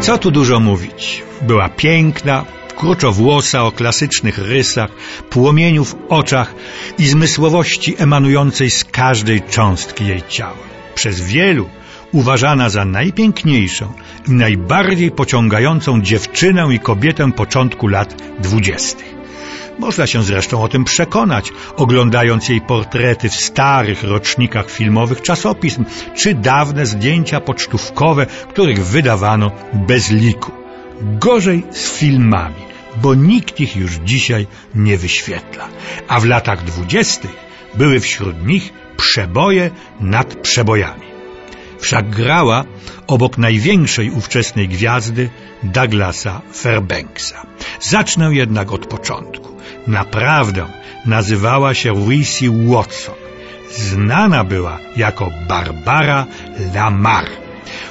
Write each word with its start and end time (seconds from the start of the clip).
Co 0.00 0.18
tu 0.18 0.30
dużo 0.30 0.60
mówić? 0.60 1.22
Była 1.42 1.68
piękna, 1.68 2.44
kruczowłosa 2.76 3.64
o 3.64 3.72
klasycznych 3.72 4.38
rysach, 4.38 4.90
płomieniu 5.30 5.84
w 5.84 5.96
oczach 6.08 6.54
i 6.98 7.06
zmysłowości 7.06 7.94
emanującej 7.98 8.70
z 8.70 8.84
każdej 8.84 9.42
cząstki 9.42 10.06
jej 10.06 10.22
ciała. 10.28 10.64
Przez 10.94 11.20
wielu 11.20 11.68
uważana 12.12 12.68
za 12.70 12.84
najpiękniejszą 12.84 13.92
i 14.28 14.30
najbardziej 14.30 15.10
pociągającą 15.10 16.02
dziewczynę 16.02 16.74
i 16.74 16.78
kobietę 16.78 17.32
początku 17.32 17.88
lat 17.88 18.14
dwudziestych. 18.38 19.19
Można 19.78 20.06
się 20.06 20.22
zresztą 20.22 20.62
o 20.62 20.68
tym 20.68 20.84
przekonać, 20.84 21.52
oglądając 21.76 22.48
jej 22.48 22.60
portrety 22.60 23.28
w 23.28 23.34
starych 23.34 24.04
rocznikach 24.04 24.70
filmowych 24.70 25.22
czasopism, 25.22 25.84
czy 26.14 26.34
dawne 26.34 26.86
zdjęcia 26.86 27.40
pocztówkowe, 27.40 28.26
których 28.26 28.86
wydawano 28.86 29.50
bez 29.72 30.10
liku. 30.10 30.52
Gorzej 31.02 31.62
z 31.70 31.90
filmami, 31.90 32.62
bo 32.96 33.14
nikt 33.14 33.60
ich 33.60 33.76
już 33.76 33.92
dzisiaj 33.94 34.46
nie 34.74 34.96
wyświetla. 34.96 35.68
A 36.08 36.20
w 36.20 36.24
latach 36.24 36.64
dwudziestych 36.64 37.36
były 37.74 38.00
wśród 38.00 38.46
nich 38.46 38.72
przeboje 38.96 39.70
nad 40.00 40.34
przebojami. 40.34 41.09
Wszak 41.80 42.10
grała 42.10 42.64
obok 43.06 43.38
największej 43.38 44.10
ówczesnej 44.10 44.68
gwiazdy 44.68 45.30
Douglasa 45.62 46.40
Fairbanksa. 46.52 47.46
Zacznę 47.80 48.34
jednak 48.34 48.72
od 48.72 48.86
początku. 48.86 49.56
Naprawdę 49.86 50.66
nazywała 51.06 51.74
się 51.74 51.92
Lucy 51.92 52.50
Watson. 52.66 53.14
Znana 53.70 54.44
była 54.44 54.78
jako 54.96 55.30
Barbara 55.48 56.26
Lamar. 56.74 57.24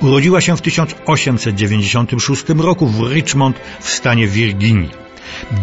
Urodziła 0.00 0.40
się 0.40 0.56
w 0.56 0.60
1896 0.60 2.44
roku 2.48 2.86
w 2.86 3.12
Richmond 3.12 3.56
w 3.80 3.90
stanie 3.90 4.26
Virginii. 4.26 4.90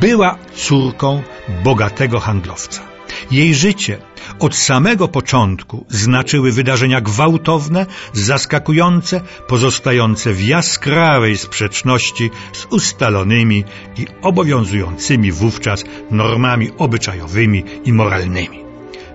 Była 0.00 0.38
córką 0.54 1.22
bogatego 1.64 2.20
handlowca. 2.20 2.91
Jej 3.32 3.54
życie 3.54 3.98
od 4.38 4.56
samego 4.56 5.08
początku 5.08 5.86
znaczyły 5.88 6.52
wydarzenia 6.52 7.00
gwałtowne, 7.00 7.86
zaskakujące, 8.12 9.20
pozostające 9.48 10.32
w 10.32 10.42
jaskrawej 10.42 11.38
sprzeczności 11.38 12.30
z 12.52 12.66
ustalonymi 12.70 13.64
i 13.96 14.06
obowiązującymi 14.22 15.32
wówczas 15.32 15.84
normami 16.10 16.70
obyczajowymi 16.78 17.64
i 17.84 17.92
moralnymi. 17.92 18.58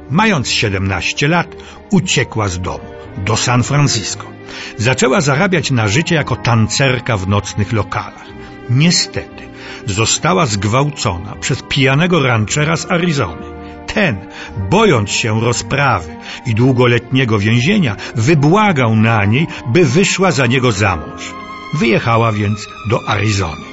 Mając 0.09 0.49
17 0.49 1.27
lat, 1.27 1.55
uciekła 1.91 2.47
z 2.47 2.59
domu 2.59 2.91
do 3.17 3.37
San 3.37 3.63
Francisco. 3.63 4.27
Zaczęła 4.77 5.21
zarabiać 5.21 5.71
na 5.71 5.87
życie 5.87 6.15
jako 6.15 6.35
tancerka 6.35 7.17
w 7.17 7.27
nocnych 7.27 7.73
lokalach. 7.73 8.27
Niestety, 8.69 9.47
została 9.85 10.45
zgwałcona 10.45 11.35
przez 11.35 11.63
pijanego 11.63 12.19
ranchera 12.19 12.77
z 12.77 12.91
Arizony 12.91 13.56
ten, 13.97 14.15
bojąc 14.69 15.11
się 15.11 15.41
rozprawy 15.41 16.15
i 16.45 16.55
długoletniego 16.55 17.39
więzienia, 17.39 17.95
wybłagał 18.15 18.95
na 18.95 19.25
niej, 19.25 19.47
by 19.73 19.85
wyszła 19.85 20.31
za 20.31 20.45
niego 20.45 20.71
za 20.71 20.95
mąż. 20.95 21.33
Wyjechała 21.73 22.31
więc 22.31 22.67
do 22.89 23.09
Arizony. 23.09 23.67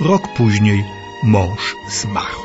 Rok 0.00 0.22
później 0.36 0.84
mąż 1.22 1.74
zmarł. 1.90 2.40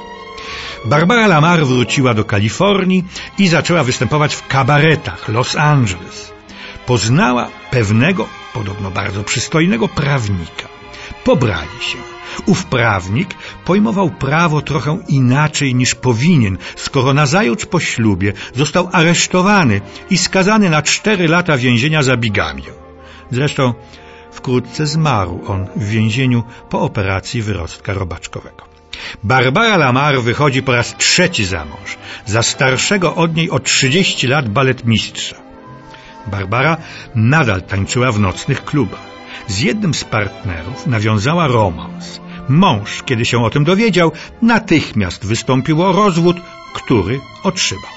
Barbara 0.85 1.27
Lamar 1.27 1.65
wróciła 1.65 2.13
do 2.13 2.23
Kalifornii 2.25 3.03
i 3.37 3.47
zaczęła 3.47 3.83
występować 3.83 4.35
w 4.35 4.47
kabaretach 4.47 5.29
Los 5.29 5.55
Angeles. 5.55 6.31
Poznała 6.85 7.47
pewnego, 7.71 8.27
podobno 8.53 8.91
bardzo 8.91 9.23
przystojnego 9.23 9.87
prawnika. 9.87 10.80
Pobrali 11.23 11.79
się. 11.81 11.97
Ów 12.45 12.65
prawnik 12.65 13.35
pojmował 13.65 14.09
prawo 14.09 14.61
trochę 14.61 14.97
inaczej 15.07 15.75
niż 15.75 15.95
powinien, 15.95 16.57
skoro 16.75 17.13
nazajutrz 17.13 17.65
po 17.65 17.79
ślubie 17.79 18.33
został 18.55 18.89
aresztowany 18.91 19.81
i 20.09 20.17
skazany 20.17 20.69
na 20.69 20.81
cztery 20.81 21.27
lata 21.27 21.57
więzienia 21.57 22.03
za 22.03 22.17
bigamię. 22.17 22.71
Zresztą 23.31 23.73
wkrótce 24.31 24.85
zmarł 24.85 25.41
on 25.47 25.67
w 25.75 25.87
więzieniu 25.87 26.43
po 26.69 26.81
operacji 26.81 27.41
wyrostka 27.41 27.93
robaczkowego. 27.93 28.63
Barbara 29.23 29.77
Lamar 29.77 30.21
wychodzi 30.21 30.63
po 30.63 30.75
raz 30.75 30.95
trzeci 30.97 31.45
za 31.45 31.65
mąż, 31.65 31.97
za 32.25 32.43
starszego 32.43 33.15
od 33.15 33.35
niej 33.35 33.49
o 33.49 33.59
30 33.59 34.27
lat 34.27 34.49
baletmistrza. 34.49 35.35
Barbara 36.27 36.77
nadal 37.15 37.61
tańczyła 37.61 38.11
w 38.11 38.19
nocnych 38.19 38.65
klubach 38.65 39.10
z 39.47 39.59
jednym 39.59 39.93
z 39.93 40.03
partnerów 40.03 40.87
nawiązała 40.87 41.47
romans. 41.47 42.21
Mąż, 42.49 43.03
kiedy 43.03 43.25
się 43.25 43.43
o 43.43 43.49
tym 43.49 43.63
dowiedział, 43.63 44.11
natychmiast 44.41 45.25
wystąpił 45.25 45.83
o 45.83 45.91
rozwód, 45.91 46.37
który 46.73 47.19
otrzymał. 47.43 47.91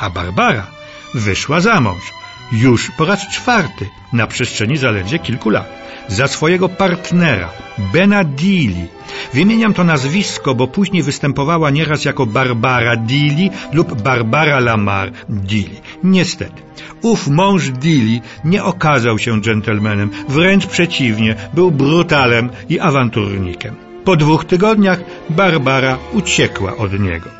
A 0.00 0.10
Barbara 0.10 0.66
wyszła 1.14 1.60
za 1.60 1.80
mąż 1.80 2.23
już 2.52 2.90
po 2.90 3.04
raz 3.04 3.28
czwarty 3.28 3.88
na 4.12 4.26
przestrzeni 4.26 4.76
zaledwie 4.76 5.18
kilku 5.18 5.50
lat 5.50 5.84
za 6.08 6.26
swojego 6.28 6.68
partnera, 6.68 7.50
Bena 7.92 8.24
Dili. 8.24 8.86
Wymieniam 9.34 9.74
to 9.74 9.84
nazwisko, 9.84 10.54
bo 10.54 10.66
później 10.66 11.02
występowała 11.02 11.70
nieraz 11.70 12.04
jako 12.04 12.26
Barbara 12.26 12.96
Dili 12.96 13.50
lub 13.72 14.02
Barbara 14.02 14.60
Lamar 14.60 15.12
Dili. 15.28 15.80
Niestety, 16.04 16.62
ów 17.02 17.28
mąż 17.28 17.70
Dili 17.70 18.20
nie 18.44 18.64
okazał 18.64 19.18
się 19.18 19.40
dżentelmenem, 19.40 20.10
wręcz 20.28 20.66
przeciwnie, 20.66 21.34
był 21.54 21.70
brutalem 21.70 22.50
i 22.68 22.80
awanturnikiem. 22.80 23.74
Po 24.04 24.16
dwóch 24.16 24.44
tygodniach 24.44 25.00
Barbara 25.30 25.98
uciekła 26.12 26.76
od 26.76 27.00
niego. 27.00 27.30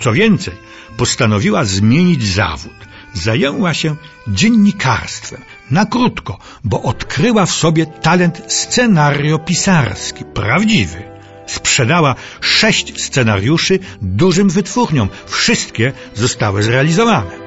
Co 0.00 0.12
więcej, 0.12 0.54
postanowiła 0.96 1.64
zmienić 1.64 2.26
zawód 2.26 2.93
zajęła 3.14 3.74
się 3.74 3.96
dziennikarstwem. 4.28 5.40
Na 5.70 5.86
krótko, 5.86 6.38
bo 6.64 6.82
odkryła 6.82 7.46
w 7.46 7.50
sobie 7.52 7.86
talent 7.86 8.42
scenariopisarski, 8.48 10.24
prawdziwy. 10.24 11.02
Sprzedała 11.46 12.14
sześć 12.40 13.02
scenariuszy 13.02 13.78
dużym 14.02 14.48
wytwórniom. 14.50 15.08
Wszystkie 15.26 15.92
zostały 16.14 16.62
zrealizowane. 16.62 17.43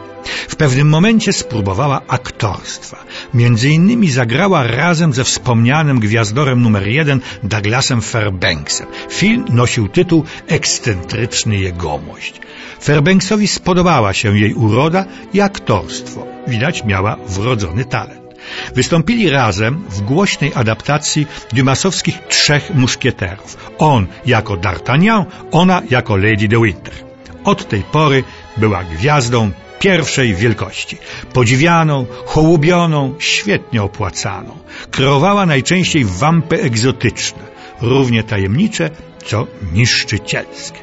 W 0.47 0.55
pewnym 0.55 0.89
momencie 0.89 1.33
spróbowała 1.33 2.01
aktorstwa. 2.07 2.97
Między 3.33 3.69
innymi 3.69 4.11
zagrała 4.11 4.63
razem 4.63 5.13
ze 5.13 5.23
wspomnianym 5.23 5.99
gwiazdorem 5.99 6.61
numer 6.61 6.87
jeden 6.87 7.21
Douglasem 7.43 8.01
Fairbanksem. 8.01 8.87
Film 9.09 9.45
nosił 9.49 9.87
tytuł 9.87 10.23
Ekscentryczny 10.47 11.57
jegomość. 11.57 12.41
Fairbanksowi 12.79 13.47
spodobała 13.47 14.13
się 14.13 14.37
jej 14.37 14.53
uroda 14.53 15.05
i 15.33 15.41
aktorstwo. 15.41 16.27
Widać 16.47 16.83
miała 16.83 17.17
wrodzony 17.27 17.85
talent. 17.85 18.27
Wystąpili 18.75 19.29
razem 19.29 19.83
w 19.89 20.01
głośnej 20.01 20.51
adaptacji 20.55 21.27
dumasowskich 21.53 22.19
Trzech 22.27 22.75
Muszkieterów. 22.75 23.57
On 23.77 24.07
jako 24.25 24.57
D'Artagnan, 24.57 25.25
ona 25.51 25.81
jako 25.89 26.17
Lady 26.17 26.47
de 26.47 26.61
Winter. 26.61 26.93
Od 27.43 27.67
tej 27.67 27.83
pory 27.83 28.23
była 28.57 28.83
gwiazdą 28.83 29.51
pierwszej 29.79 30.35
wielkości. 30.35 30.97
Podziwianą, 31.33 32.05
hołubioną, 32.25 33.15
świetnie 33.19 33.83
opłacaną. 33.83 34.57
Kreowała 34.91 35.45
najczęściej 35.45 36.05
wampy 36.05 36.61
egzotyczne, 36.61 37.43
równie 37.81 38.23
tajemnicze, 38.23 38.89
co 39.25 39.47
niszczycielskie. 39.73 40.79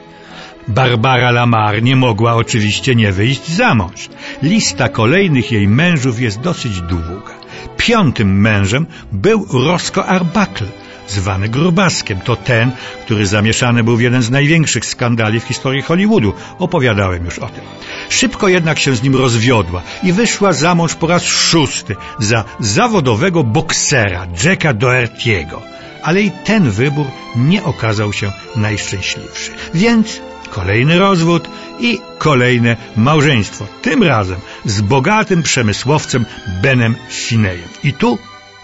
Barbara 0.68 1.30
Lamar 1.30 1.82
nie 1.82 1.96
mogła 1.96 2.34
oczywiście 2.34 2.94
nie 2.94 3.12
wyjść 3.12 3.48
za 3.48 3.74
mąż. 3.74 4.08
Lista 4.42 4.88
kolejnych 4.88 5.52
jej 5.52 5.68
mężów 5.68 6.20
jest 6.20 6.40
dosyć 6.40 6.80
długa. 6.80 7.34
Piątym 7.76 8.40
mężem 8.40 8.86
był 9.12 9.46
Roscoe 9.52 10.04
Arbuckle, 10.04 10.66
zwany 11.08 11.48
Grubaskiem. 11.48 12.20
To 12.20 12.36
ten, 12.36 12.70
który 13.04 13.26
zamieszany 13.26 13.84
był 13.84 13.96
w 13.96 14.00
jeden 14.00 14.22
z 14.22 14.30
największych 14.30 14.86
skandali 14.86 15.40
w 15.40 15.44
historii 15.44 15.82
Hollywoodu. 15.82 16.32
Opowiadałem 16.58 17.24
już 17.24 17.38
o 17.38 17.48
tym. 17.48 17.64
Szybko 18.08 18.48
jednak 18.48 18.78
się 18.78 18.96
z 18.96 19.02
nim 19.02 19.16
rozwiodła 19.16 19.82
i 20.02 20.12
wyszła 20.12 20.52
za 20.52 20.74
mąż 20.74 20.94
po 20.94 21.06
raz 21.06 21.24
szósty 21.24 21.96
za 22.18 22.44
zawodowego 22.60 23.44
boksera 23.44 24.26
Jacka 24.44 24.74
Doherty'ego. 24.74 25.58
Ale 26.02 26.22
i 26.22 26.30
ten 26.30 26.70
wybór 26.70 27.06
nie 27.36 27.64
okazał 27.64 28.12
się 28.12 28.32
najszczęśliwszy. 28.56 29.50
Więc 29.74 30.20
kolejny 30.50 30.98
rozwód 30.98 31.48
i 31.80 31.98
kolejne 32.18 32.76
małżeństwo. 32.96 33.66
Tym 33.82 34.02
razem 34.02 34.36
z 34.64 34.80
bogatym 34.80 35.42
przemysłowcem 35.42 36.26
Benem 36.62 36.94
Finejem. 37.08 37.68
I 37.84 37.92
tu 37.92 38.18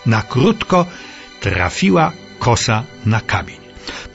na 0.06 0.22
krótko 0.22 0.86
trafiła 1.40 2.12
kosa 2.44 2.76
na 3.06 3.20
kamień. 3.20 3.60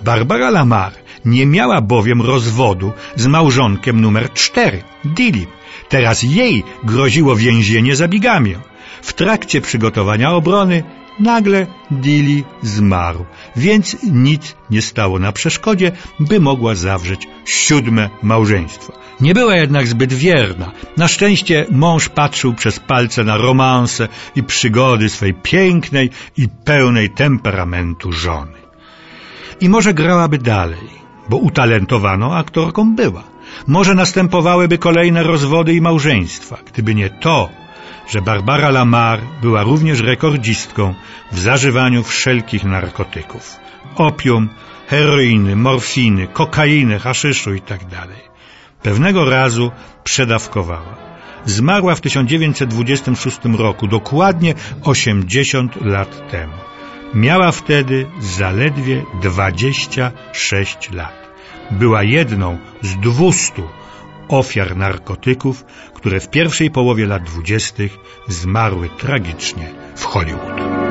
Barbara 0.07 0.50
Lamar 0.50 0.94
nie 1.25 1.45
miała 1.45 1.81
bowiem 1.81 2.22
rozwodu 2.22 2.92
z 3.16 3.25
małżonkiem 3.27 4.01
numer 4.01 4.33
cztery, 4.33 4.80
Dilim. 5.06 5.51
Teraz 5.89 6.24
jej 6.24 6.63
groziło 6.83 7.36
więzienie 7.36 7.95
za 7.95 8.07
bigamię. 8.07 8.57
W 9.01 9.13
trakcie 9.13 9.62
przygotowania 9.62 10.31
obrony 10.31 10.83
nagle 11.19 11.68
Dilly 11.92 12.44
zmarł, 12.62 13.25
więc 13.56 13.97
nic 14.03 14.56
nie 14.69 14.81
stało 14.81 15.19
na 15.19 15.31
przeszkodzie, 15.31 15.92
by 16.19 16.39
mogła 16.39 16.75
zawrzeć 16.75 17.27
siódme 17.45 18.09
małżeństwo. 18.24 18.94
Nie 19.21 19.33
była 19.33 19.56
jednak 19.56 19.88
zbyt 19.88 20.13
wierna. 20.13 20.71
Na 20.97 21.07
szczęście 21.07 21.65
mąż 21.71 22.09
patrzył 22.09 22.53
przez 22.53 22.80
palce 22.80 23.24
na 23.24 23.38
romanse 23.38 24.07
i 24.36 24.44
przygody 24.44 25.09
swej 25.09 25.33
pięknej 25.33 26.09
i 26.38 26.47
pełnej 26.50 27.09
temperamentu 27.09 28.12
żony. 28.12 28.57
I 29.62 29.69
może 29.69 29.94
grałaby 29.94 30.38
dalej, 30.38 30.89
bo 31.30 31.38
utalentowaną 31.38 32.33
aktorką 32.33 32.95
była. 32.95 33.24
Może 33.68 33.95
następowałyby 33.95 34.77
kolejne 34.77 35.24
rozwody 35.24 35.74
i 35.74 35.81
małżeństwa, 35.81 36.57
gdyby 36.65 36.95
nie 36.95 37.09
to, 37.09 37.50
że 38.07 38.21
Barbara 38.21 38.69
Lamar 38.69 39.19
była 39.41 39.63
również 39.63 39.99
rekordzistką 39.99 40.93
w 41.31 41.39
zażywaniu 41.39 42.03
wszelkich 42.03 42.63
narkotyków. 42.63 43.59
Opium, 43.95 44.49
heroiny, 44.87 45.55
morfiny, 45.55 46.27
kokainy, 46.27 46.99
haszyszu 46.99 47.53
itd. 47.53 47.85
Tak 47.89 48.09
Pewnego 48.81 49.29
razu 49.29 49.71
przedawkowała. 50.03 50.95
Zmarła 51.45 51.95
w 51.95 52.01
1926 52.01 53.39
roku, 53.57 53.87
dokładnie 53.87 54.53
80 54.83 55.81
lat 55.81 56.31
temu. 56.31 56.53
Miała 57.13 57.51
wtedy 57.51 58.05
zaledwie 58.19 59.03
26 59.21 60.91
lat. 60.91 61.13
Była 61.71 62.03
jedną 62.03 62.57
z 62.81 62.95
200 62.95 63.63
ofiar 64.27 64.77
narkotyków, 64.77 65.66
które 65.94 66.19
w 66.19 66.30
pierwszej 66.30 66.72
połowie 66.72 67.06
lat 67.06 67.24
dwudziestych 67.24 67.98
zmarły 68.27 68.89
tragicznie 68.89 69.74
w 69.95 70.04
Hollywood. 70.04 70.84